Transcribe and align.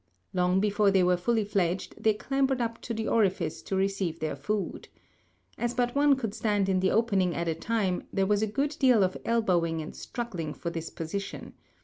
Long 0.33 0.59
before 0.59 0.89
they 0.89 1.03
were 1.03 1.15
fully 1.15 1.43
fledged 1.45 1.93
they 1.95 2.15
clambered 2.15 2.59
up 2.59 2.81
to 2.81 2.91
the 2.95 3.07
orifice 3.07 3.61
to 3.61 3.75
receive 3.75 4.19
their 4.19 4.35
food. 4.35 4.87
As 5.59 5.75
but 5.75 5.93
one 5.93 6.15
could 6.15 6.33
stand 6.33 6.67
in 6.67 6.79
the 6.79 6.89
opening 6.89 7.35
at 7.35 7.47
a 7.47 7.53
time, 7.53 8.07
there 8.11 8.25
was 8.25 8.41
a 8.41 8.47
good 8.47 8.75
deal 8.79 9.03
of 9.03 9.15
elbowing 9.25 9.79
and 9.79 9.95
struggling 9.95 10.55
for 10.55 10.71
this 10.71 10.89
position. 10.89 11.53